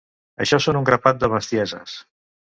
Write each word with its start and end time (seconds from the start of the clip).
Això 0.45 0.59
són 0.65 0.79
un 0.79 0.87
grapat 0.91 1.21
de 1.25 1.31
bestieses. 1.35 1.97